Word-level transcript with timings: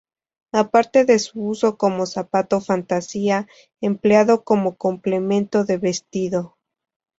A 0.51 0.69
parte 0.71 1.05
de 1.05 1.19
su 1.19 1.45
uso 1.47 1.77
como 1.77 2.07
zapato 2.07 2.59
fantasía, 2.59 3.47
empleado 3.81 4.43
como 4.43 4.75
complemento 4.75 5.63
de 5.63 5.77
vestido. 5.77 6.57